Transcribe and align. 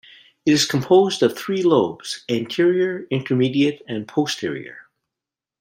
It 0.47 0.53
is 0.53 0.65
composed 0.65 1.21
of 1.21 1.37
three 1.37 1.61
lobes: 1.61 2.25
anterior, 2.27 3.05
intermediate, 3.11 3.83
and 3.87 4.07
posterior. 4.07 4.87